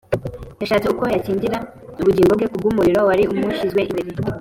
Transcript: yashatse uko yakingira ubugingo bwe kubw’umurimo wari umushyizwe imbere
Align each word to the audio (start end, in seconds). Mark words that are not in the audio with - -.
yashatse 0.61 0.87
uko 0.89 1.03
yakingira 1.15 1.57
ubugingo 1.99 2.31
bwe 2.33 2.47
kubw’umurimo 2.51 3.01
wari 3.09 3.23
umushyizwe 3.31 3.81
imbere 3.89 4.09